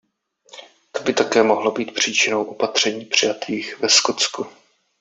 [0.91, 4.45] To by také mohlo být příčinou opatření přijatých ve Skotsku.